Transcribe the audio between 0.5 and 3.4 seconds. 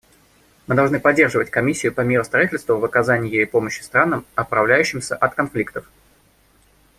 Мы должны поддерживать Комиссию по миростроительству в оказании